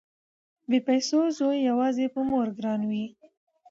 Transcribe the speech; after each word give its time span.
بې 0.69 0.79
پيسو 0.87 1.19
زوی 1.37 1.57
يواځې 1.69 2.05
په 2.13 2.19
مور 2.29 2.47
ګران 2.57 2.81
وي 2.89 3.05